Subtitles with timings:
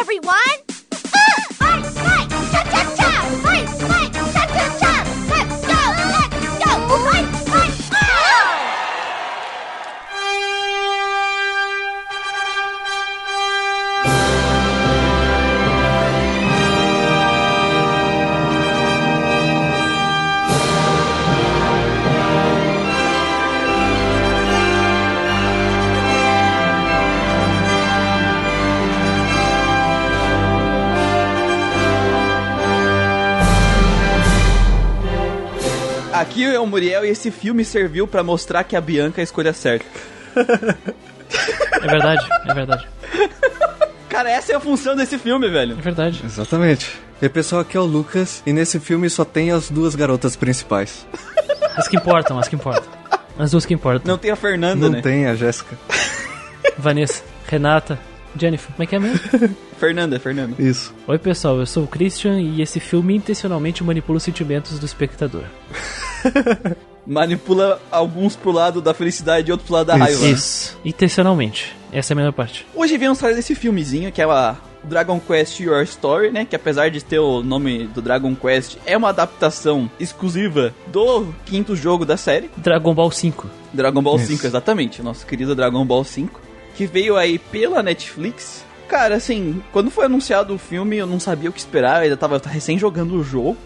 [0.00, 0.59] everyone!
[36.60, 39.52] É o Muriel e esse filme serviu pra mostrar que a Bianca é a escolha
[39.52, 39.86] certa.
[40.36, 42.86] É verdade, é verdade.
[44.08, 45.76] Cara, essa é a função desse filme, velho.
[45.78, 46.20] É verdade.
[46.24, 46.98] Exatamente.
[47.22, 51.06] E pessoal, aqui é o Lucas, e nesse filme só tem as duas garotas principais.
[51.76, 52.90] As que importam, as que importam.
[53.38, 54.10] As duas que importam.
[54.10, 55.00] Não tem a Fernanda, Não né?
[55.00, 55.78] tem a Jéssica.
[56.76, 57.98] Vanessa, Renata,
[58.36, 58.70] Jennifer.
[58.72, 59.20] Como é que é mesmo?
[59.78, 60.54] Fernanda, Fernanda.
[60.58, 60.94] Isso.
[61.06, 65.44] Oi, pessoal, eu sou o Christian e esse filme intencionalmente manipula os sentimentos do espectador.
[67.06, 70.20] Manipula alguns pro lado da felicidade e outros pro lado da raiva.
[70.20, 70.30] né?
[70.30, 70.78] Isso.
[70.84, 71.74] Intencionalmente.
[71.92, 72.66] Essa é a melhor parte.
[72.74, 76.44] Hoje viemos falar desse filmezinho que é a Dragon Quest Your Story, né?
[76.44, 81.74] Que apesar de ter o nome do Dragon Quest, é uma adaptação exclusiva do quinto
[81.76, 82.50] jogo da série.
[82.56, 83.48] Dragon Ball 5.
[83.72, 84.26] Dragon Ball Isso.
[84.26, 85.02] 5, exatamente.
[85.02, 86.40] Nosso querido Dragon Ball 5.
[86.74, 88.64] Que veio aí pela Netflix.
[88.88, 91.98] Cara, assim, quando foi anunciado o filme, eu não sabia o que esperar.
[91.98, 93.56] Eu ainda tava recém jogando o jogo.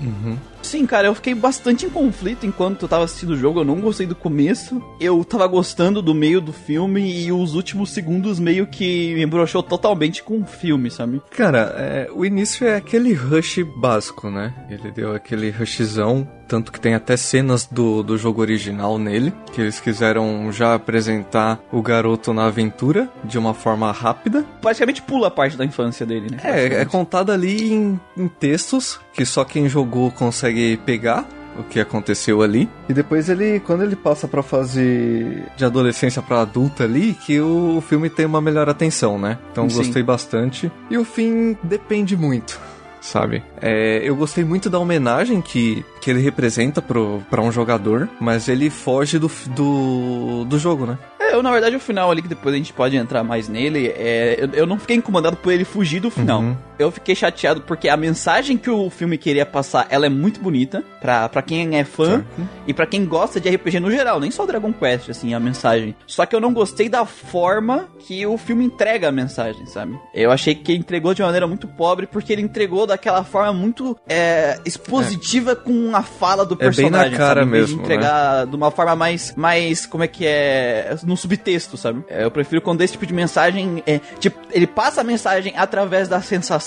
[0.65, 3.61] Sim, cara, eu fiquei bastante em conflito enquanto eu tava assistindo o jogo.
[3.61, 4.83] Eu não gostei do começo.
[4.99, 7.25] Eu tava gostando do meio do filme.
[7.25, 11.21] E os últimos segundos meio que me broxou totalmente com o filme, sabe?
[11.31, 14.55] Cara, é, o início é aquele rush básico, né?
[14.71, 19.61] Ele deu aquele rushzão, tanto que tem até cenas do, do jogo original nele, que
[19.61, 24.45] eles quiseram já apresentar o garoto na aventura de uma forma rápida.
[24.63, 26.39] Praticamente pula a parte da infância dele, né?
[26.43, 30.54] É, é contado ali em, em textos que só quem jogou consegue
[30.85, 31.27] pegar
[31.59, 32.69] o que aconteceu ali.
[32.89, 37.83] E depois ele, quando ele passa pra fase de adolescência pra adulta ali, que o
[37.87, 39.39] filme tem uma melhor atenção, né?
[39.53, 39.77] Então Sim.
[39.77, 40.71] gostei bastante.
[40.91, 42.59] E o fim depende muito.
[43.01, 43.43] Sabe?
[43.61, 48.49] É, eu gostei muito da homenagem que, que ele representa pro, pra um jogador, mas
[48.49, 50.99] ele foge do, do, do jogo, né?
[51.21, 53.89] É, eu, na verdade, o final ali, que depois a gente pode entrar mais nele,
[53.89, 56.41] é, eu, eu não fiquei incomodado por ele fugir do final.
[56.41, 56.57] Uhum.
[56.79, 60.83] Eu fiquei chateado porque a mensagem que o filme queria passar, ela é muito bonita,
[61.01, 62.49] pra, pra quem é fã Certo.
[62.67, 65.95] e pra quem gosta de RPG no geral, nem só Dragon Quest, assim, a mensagem.
[66.07, 69.99] Só que eu não gostei da forma que o filme entrega a mensagem, sabe?
[70.15, 74.59] Eu achei que entregou de maneira muito pobre, porque ele entregou daquela forma muito é,
[74.65, 77.51] expositiva com a fala do É bem personagem, na cara sabe?
[77.51, 81.77] Vez de mesmo, entregar de uma forma mais, mais, como é que é, no subtexto,
[81.77, 82.05] sabe?
[82.09, 86.09] É, eu prefiro quando esse tipo de mensagem, é, tipo, ele passa a mensagem através
[86.09, 86.64] da sensação,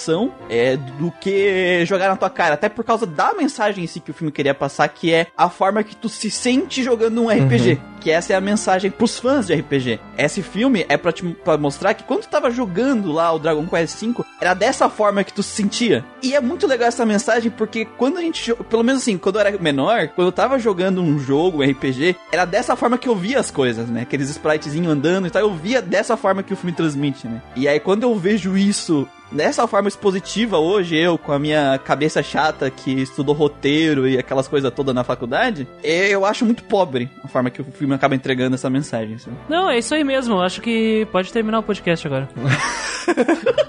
[0.50, 4.12] é, do que jogar na tua cara, até por causa da mensagem em si que
[4.12, 7.80] o filme queria passar, que é a forma que tu se sente jogando um RPG,
[8.00, 10.00] que essa é a mensagem pros fãs de RPG.
[10.18, 13.66] Esse filme é pra, te, pra mostrar que quando tu tava jogando lá o Dragon
[13.66, 16.06] Quest V, era dessa forma que tu se sentia.
[16.22, 19.41] E é muito legal essa mensagem, porque quando a gente, pelo menos assim, quando eu
[19.41, 23.16] era menor, quando eu tava jogando um jogo, um RPG, era dessa forma que eu
[23.16, 24.02] via as coisas, né?
[24.02, 27.41] Aqueles spritezinhos andando e tal, eu via dessa forma que o filme transmite, né?
[27.56, 32.22] E aí quando eu vejo isso dessa forma expositiva hoje, eu com a minha cabeça
[32.24, 37.28] chata que estudou roteiro e aquelas coisas todas na faculdade, eu acho muito pobre a
[37.28, 39.16] forma que o filme acaba entregando essa mensagem.
[39.16, 39.32] Assim.
[39.50, 40.36] Não, é isso aí mesmo.
[40.36, 42.30] Eu acho que pode terminar o podcast agora.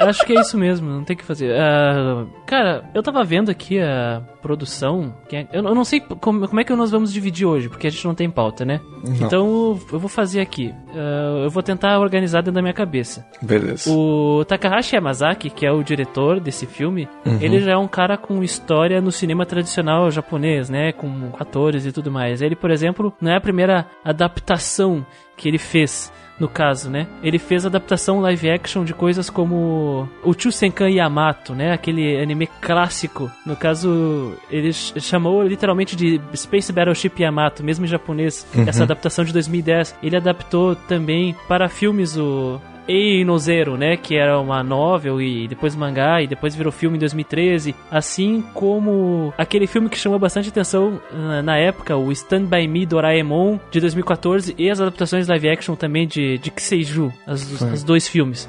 [0.00, 1.54] Acho que é isso mesmo, não tem o que fazer.
[1.58, 5.14] Ah, cara, eu tava vendo aqui a produção.
[5.28, 7.86] que é- eu, eu não sei como, como é que nós vamos dividir hoje, porque
[7.86, 8.80] a gente não tem pauta, né?
[9.26, 10.72] Então eu vou fazer aqui.
[10.94, 13.24] Ah, eu vou tentar organizar dentro da minha cabeça.
[13.42, 13.90] Beleza.
[13.90, 17.08] O Takahashi Yamazaki, que é o diretor desse filme,
[17.40, 20.92] ele já é um cara com história no cinema tradicional japonês, né?
[20.92, 22.42] Com atores e tudo mais.
[22.42, 25.04] Ele, por exemplo, não é a primeira adaptação
[25.36, 26.12] que ele fez.
[26.38, 27.06] No caso, né?
[27.22, 31.72] Ele fez adaptação live action de coisas como o Chusenkan Yamato, né?
[31.72, 33.30] Aquele anime clássico.
[33.46, 38.44] No caso, ele ch- chamou literalmente de Space Battleship Yamato, mesmo em japonês.
[38.66, 39.94] Essa adaptação de 2010.
[40.02, 43.96] Ele adaptou também para filmes o Ei no Zero, né?
[43.96, 47.74] Que era uma novel e depois mangá e depois virou filme em 2013.
[47.90, 52.86] Assim como aquele filme que chamou bastante atenção ah, na época, o Stand By Me
[52.86, 58.08] Doraemon de 2014 e as adaptações live action também de, de Kiseiju, as, os dois
[58.08, 58.48] filmes.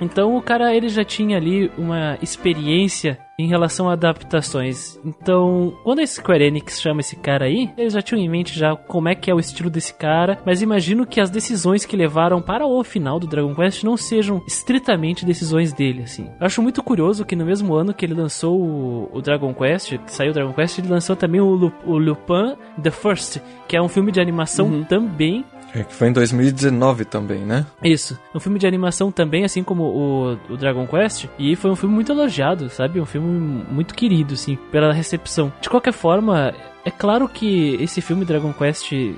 [0.00, 4.98] Então o cara ele já tinha ali uma experiência em relação a adaptações.
[5.04, 8.74] Então, quando a Square Enix chama esse cara aí, eles já tinham em mente já
[8.74, 12.40] como é que é o estilo desse cara, mas imagino que as decisões que levaram
[12.40, 16.24] para o final do Dragon Quest não sejam estritamente decisões dele, assim.
[16.40, 19.98] Eu acho muito curioso que no mesmo ano que ele lançou o, o Dragon Quest,
[19.98, 23.38] que saiu o Dragon Quest, ele lançou também o, Lu, o Lupin The First,
[23.68, 24.84] que é um filme de animação Uhum.
[24.84, 25.44] também
[25.74, 27.66] É que foi em 2019 também, né?
[27.82, 28.18] isso.
[28.34, 31.26] Um filme de animação também, assim como o, o Dragon Quest.
[31.38, 33.00] E foi um filme muito elogiado, sabe?
[33.00, 35.52] Um filme muito querido, assim, pela recepção.
[35.60, 36.54] De qualquer forma,
[36.84, 39.16] é claro que esse filme Dragon Quest V,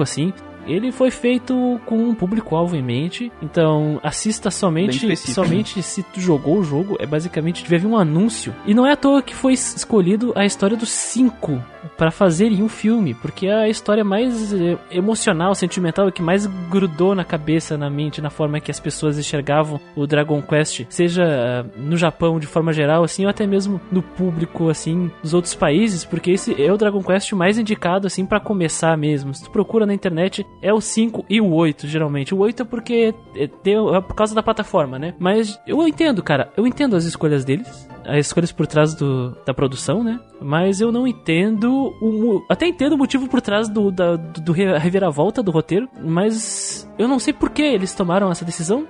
[0.00, 0.32] assim.
[0.66, 4.98] Ele foi feito com um público-alvo em mente, então assista somente,
[5.32, 6.96] somente se tu jogou o jogo.
[6.98, 8.54] É basicamente vir um anúncio.
[8.66, 11.62] E não é à toa que foi es- escolhido a história dos cinco
[11.96, 16.46] para fazer em um filme, porque é a história mais eh, emocional, sentimental, que mais
[16.68, 21.24] grudou na cabeça, na mente, na forma que as pessoas enxergavam o Dragon Quest, seja
[21.24, 25.54] ah, no Japão de forma geral, assim, ou até mesmo no público, assim, dos outros
[25.54, 29.32] países, porque esse é o Dragon Quest mais indicado, assim, para começar mesmo.
[29.32, 32.34] Se tu procura na internet, é o 5 e o 8, geralmente.
[32.34, 35.14] O 8 é porque é, é por causa da plataforma, né?
[35.18, 39.52] Mas eu entendo, cara, eu entendo as escolhas deles, as escolhas por trás do, da
[39.54, 40.18] produção, né?
[40.40, 42.44] Mas eu não entendo o.
[42.48, 46.88] Até entendo o motivo por trás do, da, do, do re- reviravolta do roteiro, mas
[46.98, 48.86] eu não sei por que eles tomaram essa decisão.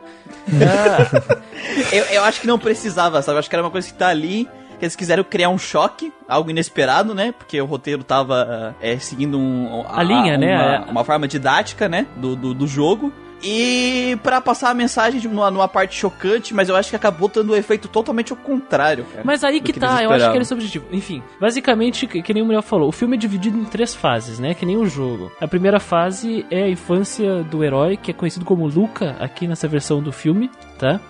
[0.49, 1.37] Ah,
[1.93, 3.37] Eu, eu acho que não precisava, sabe?
[3.37, 4.49] Eu acho que era uma coisa que tá ali.
[4.79, 7.33] Que eles quiseram criar um choque, algo inesperado, né?
[7.33, 10.79] Porque o roteiro tava é, seguindo um, A linha, né?
[10.79, 12.07] Uma, uma forma didática, né?
[12.17, 13.13] Do, do, do jogo.
[13.43, 17.29] E pra passar a mensagem de numa, numa parte chocante, mas eu acho que acabou
[17.29, 19.23] dando um efeito totalmente ao contrário, cara.
[19.25, 20.87] Mas aí que, que tá, eu acho que era esse objetivo.
[20.91, 24.39] Enfim, basicamente, que, que nem o Muriel falou, o filme é dividido em três fases,
[24.39, 24.55] né?
[24.55, 25.31] Que nem o jogo.
[25.41, 29.69] A primeira fase é a infância do herói, que é conhecido como Luca aqui nessa
[29.69, 31.01] versão do filme, tá?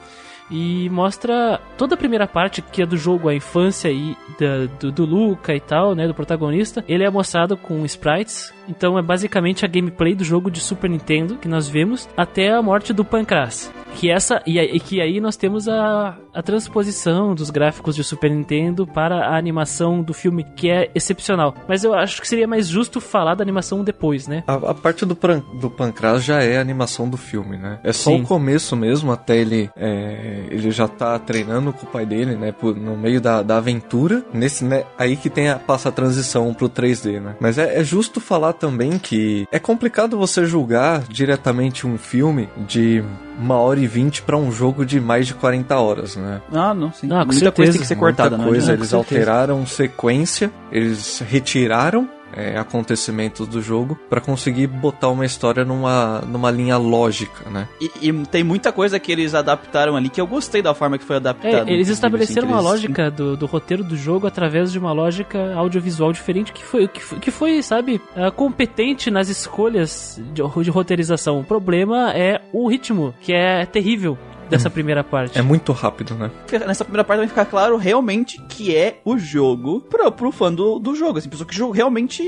[0.50, 4.92] E mostra toda a primeira parte, que é do jogo, a infância e da- do,
[4.92, 6.06] do Luca e tal, né?
[6.06, 6.84] Do protagonista.
[6.86, 8.54] Ele é mostrado com sprites.
[8.68, 12.62] Então é basicamente a gameplay do jogo de Super Nintendo que nós vemos até a
[12.62, 13.70] morte do Pancras.
[13.94, 18.30] Que essa e, e que aí nós temos a, a transposição dos gráficos de Super
[18.30, 21.54] Nintendo para a animação do filme, que é excepcional.
[21.66, 24.44] Mas eu acho que seria mais justo falar da animação depois, né?
[24.46, 27.78] A, a parte do, pran- do Pancras já é a animação do filme, né?
[27.82, 28.22] É só Sim.
[28.22, 32.52] o começo mesmo, até ele é, ele já tá treinando com o pai dele, né?
[32.52, 34.22] por- no meio da, da aventura.
[34.34, 34.84] Nesse, né?
[34.98, 37.36] Aí que tem a, passa a transição pro 3D, né?
[37.40, 43.02] Mas é, é justo falar também que é complicado você julgar diretamente um filme de
[43.38, 46.40] uma hora e vinte pra um jogo de mais de 40 horas, né?
[46.52, 47.06] Ah, não, sim.
[47.12, 47.72] Ah, com Muita coisa certeza.
[47.72, 48.44] tem que ser Muita cortada, né?
[48.48, 55.24] coisa, Não, eles alteraram sequência, eles retiraram é, acontecimentos do jogo pra conseguir botar uma
[55.24, 57.66] história numa, numa linha lógica, né?
[57.80, 61.04] E, e tem muita coisa que eles adaptaram ali que eu gostei da forma que
[61.04, 61.48] foi É, adaptada.
[61.48, 64.92] eles inclusive, estabeleceram assim, uma eles- lógica do, do roteiro do jogo através de uma
[64.92, 70.42] lógica audiovisual diferente que foi, que foi, que foi, sabe, ah, competente nas escolhas de,
[70.62, 71.40] de roteirização.
[71.40, 75.38] O problema é o ritmo, que é terrível dessa primeira parte.
[75.38, 76.30] É muito rápido, né?
[76.66, 80.78] Nessa primeira parte vai ficar claro realmente que é o jogo pro, pro fã do,
[80.78, 82.22] do jogo, assim, pessoa que jo- realmente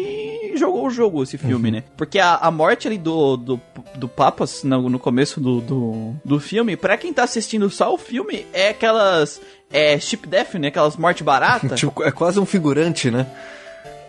[0.56, 1.84] jogou o jogo, esse filme, né?
[1.96, 3.60] Porque a, a morte ali do, do,
[3.94, 7.98] do Papas, no, no começo do, do, do filme, pra quem tá assistindo só o
[7.98, 9.40] filme, é aquelas.
[9.70, 10.68] É chip death, né?
[10.68, 11.74] Aquelas morte barata.
[11.76, 13.26] Tipo, é quase um figurante, né?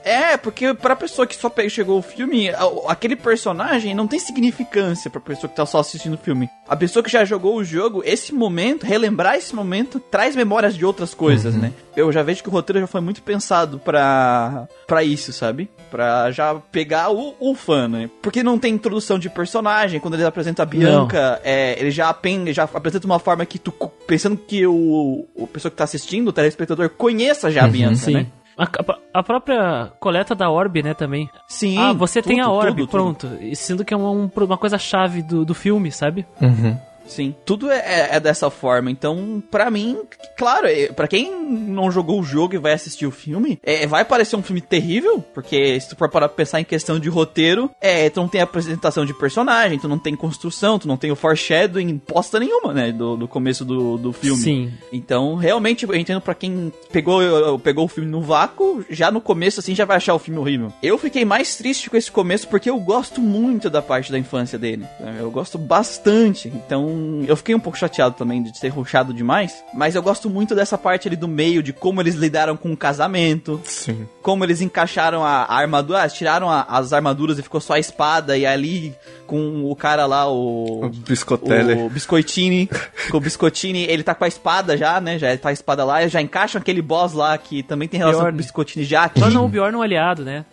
[0.03, 2.49] É, porque pra pessoa que só chegou o filme,
[2.87, 6.49] aquele personagem não tem significância pra pessoa que tá só assistindo o filme.
[6.67, 10.85] A pessoa que já jogou o jogo, esse momento, relembrar esse momento, traz memórias de
[10.85, 11.73] outras coisas, né?
[11.95, 15.69] Eu já vejo que o roteiro já foi muito pensado pra, pra isso, sabe?
[15.91, 18.09] Pra já pegar o, o fã, né?
[18.21, 22.53] Porque não tem introdução de personagem, quando eles apresentam a Bianca, é, ele já, apen,
[22.53, 23.71] já apresenta uma forma que tu,
[24.07, 28.13] pensando que o, o pessoa que tá assistindo, o telespectador, conheça já a Bianca, Sim.
[28.13, 28.27] né?
[28.59, 31.29] A, a- a própria coleta da Orb, né, também.
[31.47, 31.77] Sim.
[31.77, 32.89] ah, você tem a tudo, Orb, tudo, tudo.
[32.91, 33.27] pronto.
[33.39, 36.25] E Sendo que é uma, um- uma coisa chave do, do filme, sabe?
[36.41, 36.77] Uhum.
[37.09, 38.89] Sim, tudo é, é- é dessa forma.
[38.91, 39.97] Então, pra mim,
[40.37, 44.35] claro, pra quem não jogou o jogo e vai assistir o filme, é, vai parecer
[44.35, 48.09] um filme terrível, porque se tu for parar pra pensar em questão de roteiro, é,
[48.09, 51.97] tu não tem apresentação de personagem, tu não tem construção, tu não tem o foreshadowing,
[51.97, 54.41] posta nenhuma, né, do, do começo do, do filme.
[54.41, 54.71] Sim.
[54.93, 59.59] Então, realmente, eu entendo pra quem pegou, pegou o filme no vácuo, já no começo,
[59.59, 60.71] assim, já vai achar o filme horrível.
[60.83, 64.57] Eu fiquei mais triste com esse começo porque eu gosto muito da parte da infância
[64.59, 64.85] dele.
[65.19, 66.47] Eu gosto bastante.
[66.49, 70.53] Então, eu fiquei um pouco chateado também de ser ruxado demais, mas eu gosto muito
[70.55, 74.07] dessa parte ali do meio, de como eles lidaram com o casamento, Sim.
[74.21, 77.79] como eles encaixaram a, a armadura, ah, tiraram a- as armaduras e ficou só a
[77.79, 78.95] espada, e ali
[79.27, 80.85] com o cara lá, o.
[80.85, 81.73] O Biscotelli.
[81.73, 82.69] O Biscoitini,
[83.11, 85.19] com o Biscottini, ele tá com a espada já, né?
[85.19, 88.33] Já tá a espada lá, já encaixam aquele boss lá que também tem relação Bjorn.
[88.37, 89.07] com o Biscottini já.
[89.09, 90.45] Torna o Bjorn um aliado, né?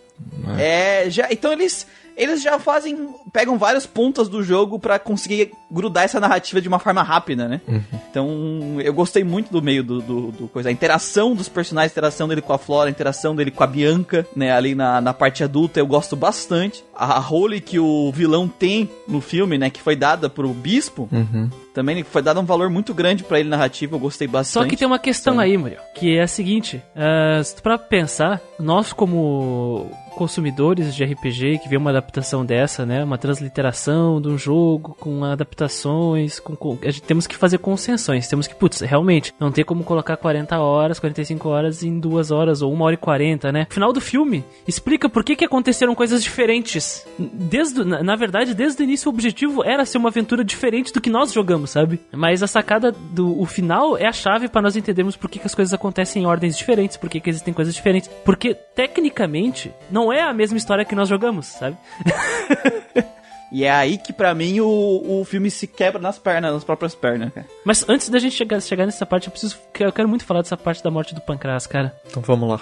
[0.57, 1.85] é, já, então eles
[2.15, 6.79] eles já fazem, pegam várias pontas do jogo pra conseguir grudar essa narrativa de uma
[6.79, 7.61] forma rápida, né?
[8.09, 11.93] Então, eu gostei muito do meio do, do, do coisa, a interação dos personagens, a
[11.93, 15.13] interação dele com a Flora, a interação dele com a Bianca, né, ali na, na
[15.13, 16.83] parte adulta, eu gosto bastante.
[16.95, 21.49] A role que o vilão tem no filme, né, que foi dada pro bispo, Uhum.
[21.73, 24.63] também foi dado um valor muito grande pra ele narrativo, eu gostei bastante.
[24.63, 27.61] Só que tem uma questão Então- aí, Muriel, que é a seguinte: uh, se tu
[27.61, 34.19] pra pensar, nós como consumidores de RPG que vê uma adaptação dessa, né, uma transliteração
[34.19, 35.23] de um jogo com
[35.57, 39.83] adaptações, com, com- gente temos que fazer concessões, temos que, putz, realmente, não tem como
[39.83, 43.67] colocar 40 horas, 45 horas em duas horas ou uma hora e 40, né?
[43.69, 47.05] Final do filme explica por que que aconteceram coisas diferentes.
[47.17, 51.01] Desde, na, na verdade, desde o início o objetivo era ser uma aventura diferente do
[51.01, 51.99] que nós jogamos, sabe?
[52.11, 55.45] Mas a sacada do o final é a chave pra nós entendermos por que, que
[55.47, 58.09] as coisas acontecem em ordens diferentes, por que, que existem coisas diferentes.
[58.23, 61.77] Porque, tecnicamente, não é a mesma história que nós jogamos, sabe?
[63.51, 66.93] E é aí que pra mim o, o filme se quebra nas pernas, nas próprias
[66.93, 67.47] pernas, cara.
[67.63, 69.57] Mas antes da gente chegar, chegar nessa parte, eu preciso.
[69.79, 71.95] Eu quero muito falar dessa parte da morte do Pancras, cara.
[72.05, 72.61] Então vamos lá.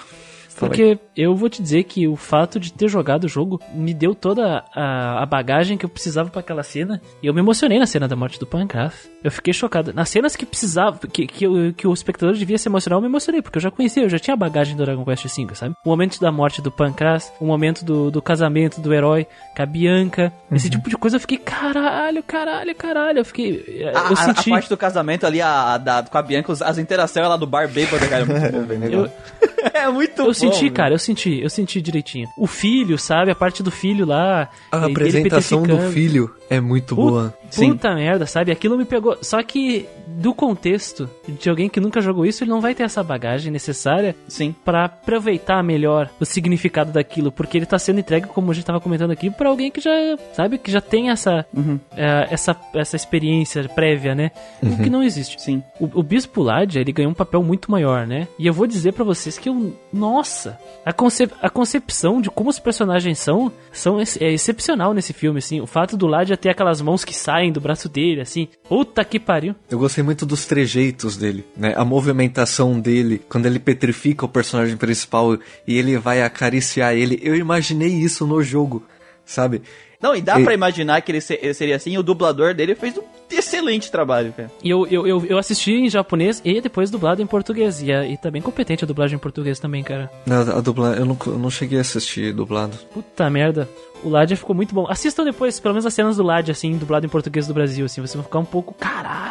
[0.60, 4.14] Porque eu vou te dizer que o fato de ter jogado o jogo me deu
[4.16, 7.02] toda a, a bagagem que eu precisava pra aquela cena.
[7.22, 9.10] E eu me emocionei na cena da morte do Pancras.
[9.24, 9.94] Eu fiquei chocado.
[9.94, 13.08] Nas cenas que precisava, que, que, eu- que o espectador devia se emocionar, eu me
[13.08, 15.76] emocionei, porque eu já conhecia, eu já tinha a bagagem do Dragon Quest V, sabe?
[15.86, 19.66] O momento da morte do Pancras, o momento do, do casamento do herói com a
[19.66, 23.20] Bianca, esse tipo de coisa eu fiquei, caralho, caralho, caralho.
[23.20, 23.84] Eu fiquei.
[23.88, 24.50] A, eu a- a senti.
[24.50, 27.68] parte do casamento ali, a, a da, com a Bianca, as interações lá do bar
[27.68, 29.04] bêbado, cara, é muito bom.
[29.04, 29.12] Eu,
[29.74, 30.30] É muito bom.
[30.46, 30.74] Eu senti, velho.
[30.74, 32.28] cara, eu senti, eu senti direitinho.
[32.38, 33.32] O filho, sabe?
[33.32, 34.50] A parte do filho lá.
[34.72, 37.34] A apresentação do filho é muito Puta, boa.
[37.50, 37.72] Sim.
[37.72, 38.52] Puta merda, sabe?
[38.52, 39.18] Aquilo me pegou.
[39.22, 43.04] Só que, do contexto de alguém que nunca jogou isso, ele não vai ter essa
[43.04, 44.54] bagagem necessária Sim.
[44.64, 48.80] pra aproveitar melhor o significado daquilo, porque ele tá sendo entregue, como a gente tava
[48.82, 49.92] comentando aqui, pra alguém que já,
[50.34, 51.80] sabe, que já tem essa, Uhum.
[51.96, 54.32] é, essa, essa experiência prévia, né?
[54.62, 55.42] O que não existe.
[55.42, 55.64] Sim.
[55.80, 58.28] O, o Bispo Ladia, ele ganhou um papel muito maior, né?
[58.38, 59.76] E eu vou dizer pra vocês que eu.
[59.92, 60.58] Nossa!
[60.86, 65.40] A, concep a concepção de como os personagens são, são ex- é excepcional nesse filme,
[65.40, 65.62] assim.
[65.62, 66.06] O fato do
[66.38, 68.48] Ter aquelas mãos que saem do braço dele, assim.
[68.68, 69.56] Puta que pariu.
[69.70, 71.74] Eu gostei muito dos trejeitos dele, né?
[71.76, 75.38] A movimentação dele, quando ele petrifica o personagem principal
[75.68, 77.20] e ele vai acariciar ele.
[77.24, 78.84] Eu imaginei isso no jogo,
[79.26, 79.62] sabe?
[80.02, 82.54] Não, e dá E- pra imaginar que ele, se- ele seria assim, e o dublador
[82.54, 84.52] dele fez um excelente trabalho, cara.
[84.64, 87.82] E eu, eu, eu, eu assisti em japonês e depois dublado em português.
[87.82, 90.12] E, a- e tá bem competente a dublagem em português também, cara.
[90.30, 92.78] A, a dublagem, eu não, eu não cheguei a assistir dublado.
[92.94, 93.68] Puta merda.
[94.04, 94.86] O Ladia ficou muito bom.
[94.88, 98.02] Assistam depois, pelo menos as cenas do Ladia, assim, dublado em português do Brasil, assim.
[98.02, 98.74] Vocês vão ficar um pouco.
[98.76, 99.25] Caralho.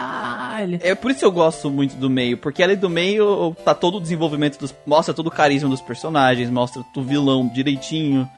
[0.83, 3.97] É por isso que eu gosto muito do meio, porque ali do meio tá todo
[3.99, 4.75] o desenvolvimento dos.
[4.87, 8.29] Mostra todo o carisma dos personagens, mostra o vilão direitinho.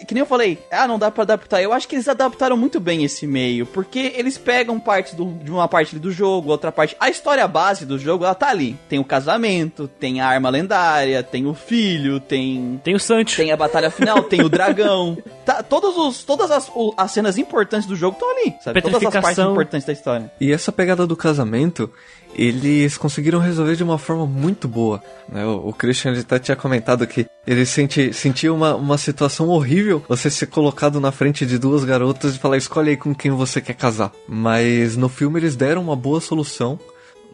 [0.00, 1.62] E que nem eu falei, ah, não dá pra adaptar.
[1.62, 5.50] Eu acho que eles adaptaram muito bem esse meio, porque eles pegam partes do- de
[5.50, 6.96] uma parte ali do jogo, outra parte.
[6.98, 8.76] A história base do jogo, ela tá ali.
[8.88, 12.80] Tem o casamento, tem a arma lendária, tem o filho, tem.
[12.84, 13.36] Tem o Sancho.
[13.36, 15.16] Tem a batalha final, tem o dragão.
[15.50, 18.74] Tá, todos os, todas as, o- as cenas importantes do jogo estão ali, sabe?
[18.82, 20.30] Todas as partes importantes da história.
[20.40, 21.40] E essa pegada do casamento,
[22.34, 25.02] eles conseguiram resolver de uma forma muito boa.
[25.28, 25.44] né?
[25.44, 30.30] O, o Christian até tinha comentado que ele sente, sentia uma, uma situação horrível você
[30.30, 33.74] ser colocado na frente de duas garotas e falar, escolhe aí com quem você quer
[33.74, 34.12] casar.
[34.28, 36.78] Mas no filme eles deram uma boa solução.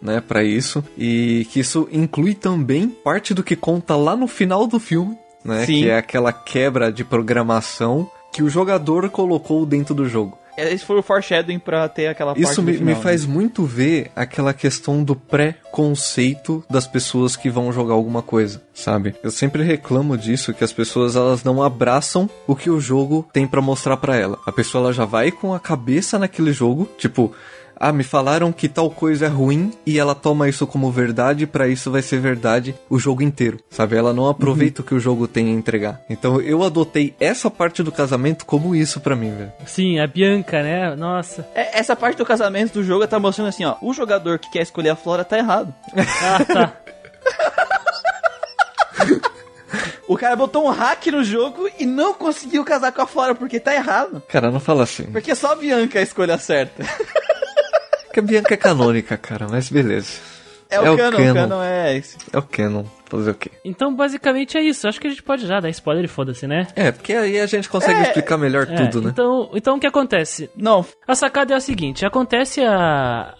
[0.03, 4.67] Né, para isso e que isso inclui também parte do que conta lá no final
[4.67, 5.81] do filme, né, Sim.
[5.81, 10.37] que é aquela quebra de programação que o jogador colocou dentro do jogo.
[10.57, 13.01] Esse foi o foreshadowing pra ter aquela parte Isso me, final, me né?
[13.01, 19.15] faz muito ver aquela questão do pré-conceito das pessoas que vão jogar alguma coisa, sabe?
[19.23, 23.47] Eu sempre reclamo disso que as pessoas elas não abraçam o que o jogo tem
[23.47, 24.39] pra mostrar pra ela.
[24.47, 27.33] A pessoa ela já vai com a cabeça naquele jogo, tipo,
[27.79, 31.47] ah, me falaram que tal coisa é ruim e ela toma isso como verdade, e
[31.47, 33.97] pra isso vai ser verdade o jogo inteiro, sabe?
[33.97, 36.01] Ela não aproveita o que o jogo tem a entregar.
[36.09, 39.53] Então eu adotei essa parte do casamento como isso pra mim, velho.
[39.67, 40.95] Sim, a Bianca, né?
[40.97, 41.47] Nossa.
[41.55, 43.77] É, Essa parte do casamento do jogo tá mostrando assim, ó.
[43.83, 45.75] O jogador que quer escolher a Flora tá errado.
[46.23, 46.73] Ah, tá.
[50.09, 53.59] O cara botou um hack no jogo e não conseguiu casar com a Flora porque
[53.59, 54.23] tá errado.
[54.29, 55.05] Cara, não fala assim.
[55.07, 56.85] Porque só a Bianca é a escolha certa.
[58.17, 60.21] que a Bianca é canônica, cara, mas beleza.
[60.71, 61.31] É o É o canon, canon.
[61.31, 62.17] o canon é esse.
[62.33, 62.85] É o canon.
[63.05, 63.51] Fazer o quê?
[63.65, 64.89] Então, basicamente é isso.
[64.89, 66.67] Acho que a gente pode já dar spoiler e foda-se, né?
[66.75, 69.11] É, porque aí a gente consegue É, explicar melhor É, tudo, né?
[69.13, 70.51] Então, então o que acontece?
[70.57, 73.33] Não, A sacada é a seguinte: acontece a.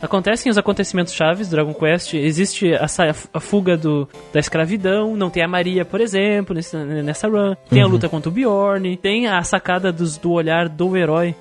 [0.00, 2.84] Acontecem os acontecimentos chaves do Dragon Quest, existe a,
[3.32, 7.80] a fuga do, da escravidão, não tem a Maria, por exemplo, nesse- nessa run, tem
[7.82, 11.34] a luta contra o Bjorn, tem a sacada dos- do olhar do herói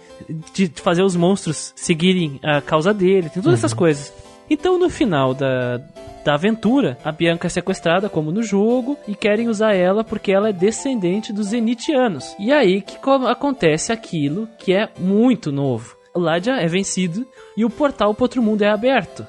[0.53, 4.13] de fazer os monstros seguirem a causa dele, tem todas essas coisas.
[4.49, 5.81] Então no final da,
[6.23, 10.49] da aventura, a Bianca é sequestrada, como no jogo, e querem usar ela porque ela
[10.49, 12.33] é descendente dos Zenitianos.
[12.39, 15.97] E aí que co- acontece aquilo que é muito novo.
[16.15, 19.25] Ladia é vencido e o portal para outro mundo é aberto.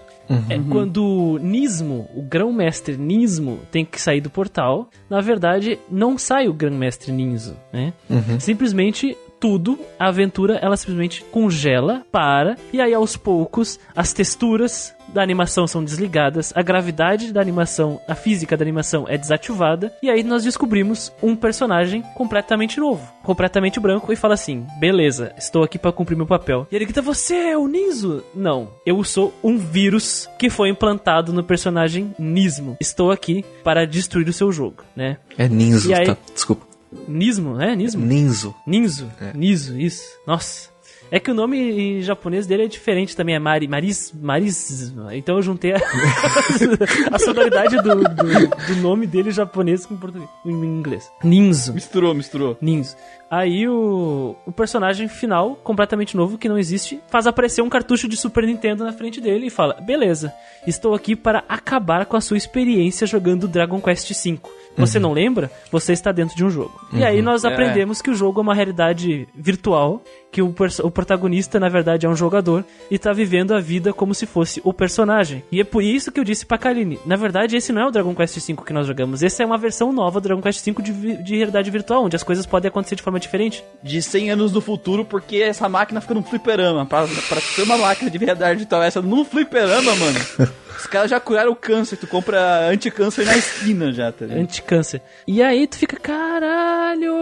[0.51, 4.91] É quando Nismo, o grão-mestre Nismo, tem que sair do portal.
[5.09, 7.93] Na verdade, não sai o grão-mestre Ninzo, né?
[8.41, 15.23] Simplesmente tudo, a aventura, ela simplesmente congela, para, e aí aos poucos as texturas da
[15.23, 20.23] animação são desligadas, a gravidade da animação, a física da animação é desativada, e aí
[20.23, 25.91] nós descobrimos um personagem completamente novo, completamente branco, e fala assim: beleza, estou aqui para
[25.91, 26.67] cumprir meu papel.
[26.71, 28.23] E ele grita: Você é o Ninzo?
[28.35, 32.77] Não, eu sou um vírus que foi implantado no personagem Nismo.
[32.79, 35.17] Estou aqui para destruir o seu jogo, né?
[35.39, 36.05] É Ninzo, aí?
[36.05, 36.17] tá?
[36.35, 36.67] Desculpa.
[37.09, 37.75] Nismo, né?
[37.75, 38.05] Nismo?
[38.05, 38.55] Ninzo.
[38.67, 39.11] Ninzo.
[39.19, 39.33] É.
[39.35, 40.05] Nizo, isso.
[40.27, 40.76] Nossa.
[41.11, 45.37] É que o nome em japonês dele é diferente também, é Mari, Maris, Maris, então
[45.37, 45.77] eu juntei a,
[47.13, 51.11] a sonoridade do, do, do nome dele japonês com português, em inglês.
[51.23, 51.73] Ninzo.
[51.73, 52.57] misturou, misturou.
[52.61, 52.97] Ninzo.
[53.31, 58.17] Aí o, o personagem final, completamente novo, que não existe, faz aparecer um cartucho de
[58.17, 60.33] Super Nintendo na frente dele e fala: Beleza,
[60.67, 64.39] estou aqui para acabar com a sua experiência jogando Dragon Quest V.
[64.77, 65.51] Você não lembra?
[65.73, 66.79] Você está dentro de um jogo.
[66.93, 67.49] E aí nós É.
[67.49, 70.55] aprendemos que o jogo é uma realidade virtual, que o,
[70.85, 74.61] o protagonista, na verdade, é um jogador e tá vivendo a vida como se fosse
[74.63, 75.43] o personagem.
[75.51, 77.91] E é por isso que eu disse pra Kaline, na verdade, esse não é o
[77.91, 80.83] Dragon Quest V que nós jogamos, esse é uma versão nova do Dragon Quest V
[80.83, 83.65] de, de realidade virtual, onde as coisas podem acontecer de forma diferente.
[83.83, 86.85] De 100 anos do futuro, porque essa máquina fica num fliperama.
[86.87, 90.19] Pra, pra ter uma máquina de verdade virtual essa num fliperama, mano.
[90.77, 94.43] Os caras já curaram o câncer, tu compra anticâncer na esquina já, tá ligado?
[94.43, 95.01] Anticâncer.
[95.27, 97.15] E aí tu fica, caralho!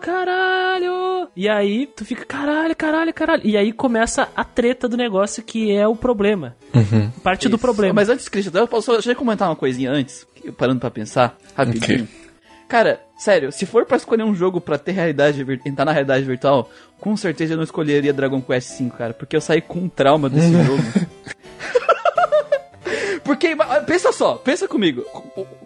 [0.00, 1.28] Caralho!
[1.36, 3.42] E aí tu fica, caralho, caralho, caralho.
[3.44, 6.56] E aí começa a treta do negócio que é o problema.
[7.22, 7.58] Parte do Isso.
[7.62, 7.94] problema.
[7.94, 12.04] Mas antes, Christian, eu posso deixa eu comentar uma coisinha antes, parando pra pensar, rapidinho.
[12.04, 12.29] Ok.
[12.70, 16.70] Cara, sério, se for pra escolher um jogo pra ter realidade, entrar na realidade virtual,
[17.00, 20.30] com certeza eu não escolheria Dragon Quest V, cara, porque eu saí com um trauma
[20.30, 20.80] desse jogo.
[23.30, 25.02] Porque, ma- pensa só, pensa comigo.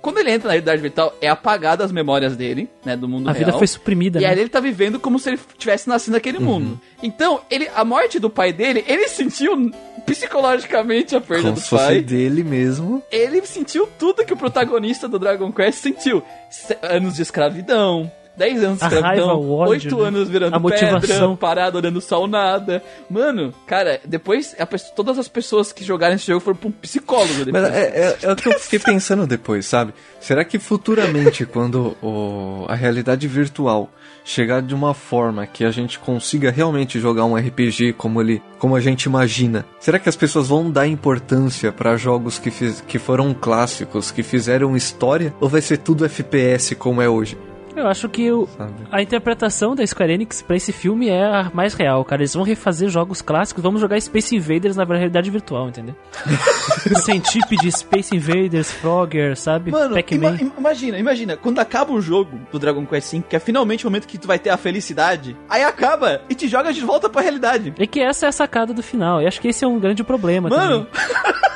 [0.03, 3.33] Quando ele entra na realidade virtual, é apagada as memórias dele, né, do mundo a
[3.33, 3.47] real.
[3.47, 4.29] vida foi suprimida, E né?
[4.29, 6.79] aí ele tá vivendo como se ele tivesse nascido naquele mundo.
[7.03, 9.71] Então, ele, a morte do pai dele, ele sentiu
[10.05, 12.01] psicologicamente a perda Como do se fosse pai.
[12.03, 13.03] dele mesmo.
[13.11, 16.23] Ele sentiu tudo que o protagonista do Dragon Quest sentiu.
[16.51, 18.11] Se- anos de escravidão.
[18.37, 20.09] 10 anos de escravidão, raiva, o ódio, 8 né?
[20.09, 21.01] anos virando A motivação.
[21.01, 22.83] pedra, parado olhando o sol nada.
[23.09, 27.45] Mano, cara, depois pessoa- todas as pessoas que jogaram esse jogo foram pra um psicólogo
[27.45, 27.53] depois.
[27.65, 29.93] Mas é, é, é o que eu fiquei pensando depois, sabe?
[30.21, 33.89] Será que futuramente, quando o- a realidade virtual
[34.25, 38.75] chegar de uma forma que a gente consiga realmente jogar um RPG como ele, como
[38.75, 42.99] a gente imagina, será que as pessoas vão dar importância pra jogos que, fiz- que
[42.99, 47.37] foram clássicos, que fizeram história, ou vai ser tudo FPS como é hoje?
[47.77, 48.49] Eu acho que o-
[48.91, 52.23] a interpretação da Square Enix pra esse filme é a mais real, cara.
[52.23, 55.95] Eles vão refazer jogos clássicos, vamos jogar Space Invaders na realidade virtual, entendeu?
[57.05, 59.71] Centipede, Space Invaders, Frogger, sabe?
[59.71, 60.37] Mano, Pac-Man.
[60.41, 63.91] ima- imagina, imagina, quando acaba o jogo do Dragon Quest V, que é finalmente o
[63.91, 67.23] momento que tu vai ter a felicidade, aí acaba e te joga de volta pra
[67.23, 67.75] realidade.
[67.79, 69.21] É que essa é a sacada do final.
[69.23, 71.05] E acho que esse é um grande problema Mano, também.